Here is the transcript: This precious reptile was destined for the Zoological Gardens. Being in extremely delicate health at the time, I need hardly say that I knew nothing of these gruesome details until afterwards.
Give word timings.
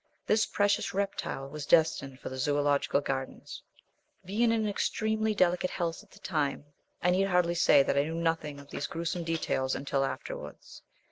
This 0.25 0.47
precious 0.47 0.95
reptile 0.95 1.47
was 1.47 1.67
destined 1.67 2.19
for 2.19 2.29
the 2.29 2.37
Zoological 2.39 3.01
Gardens. 3.01 3.61
Being 4.25 4.51
in 4.51 4.67
extremely 4.67 5.35
delicate 5.35 5.69
health 5.69 6.01
at 6.01 6.09
the 6.09 6.17
time, 6.17 6.65
I 7.03 7.11
need 7.11 7.27
hardly 7.27 7.53
say 7.53 7.83
that 7.83 7.95
I 7.99 8.05
knew 8.05 8.15
nothing 8.15 8.59
of 8.59 8.71
these 8.71 8.87
gruesome 8.87 9.23
details 9.23 9.75
until 9.75 10.03
afterwards. 10.03 10.81